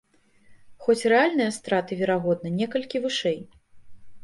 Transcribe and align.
Хоць 0.85 1.07
рэальныя 1.13 1.51
страты, 1.59 1.91
верагодна, 2.01 2.55
некалькі 2.59 3.05
вышэй. 3.07 3.39